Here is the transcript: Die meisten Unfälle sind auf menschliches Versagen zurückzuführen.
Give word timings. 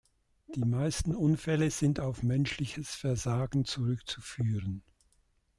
Die 0.55 0.65
meisten 0.65 1.15
Unfälle 1.15 1.69
sind 1.69 1.99
auf 1.99 2.23
menschliches 2.23 2.95
Versagen 2.95 3.65
zurückzuführen. 3.65 4.81